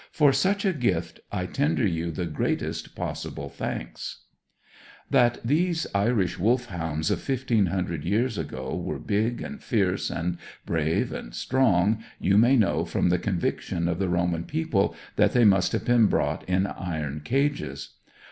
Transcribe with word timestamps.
For 0.11 0.33
such 0.33 0.65
a 0.65 0.73
gift, 0.73 1.19
I 1.31 1.45
tender 1.45 1.85
you 1.85 2.09
the 2.09 2.25
greatest 2.25 2.95
possible 2.95 3.49
thanks." 3.49 4.21
That 5.11 5.37
these 5.45 5.85
Irish 5.93 6.39
Wolfhounds 6.39 7.11
of 7.11 7.21
fifteen 7.21 7.67
hundred 7.67 8.03
years 8.03 8.35
ago 8.35 8.75
were 8.75 8.97
big 8.97 9.43
and 9.43 9.61
fierce, 9.61 10.09
and 10.09 10.39
brave 10.65 11.11
and 11.13 11.35
strong, 11.35 12.03
you 12.19 12.39
may 12.39 12.57
know 12.57 12.83
from 12.83 13.09
the 13.09 13.19
conviction 13.19 13.87
of 13.87 13.99
the 13.99 14.09
Roman 14.09 14.45
people 14.45 14.95
that 15.17 15.33
they 15.33 15.45
must 15.45 15.71
have 15.71 15.85
been 15.85 16.07
brought 16.07 16.43
in 16.49 16.65
iron 16.65 17.21
cages. 17.23 17.97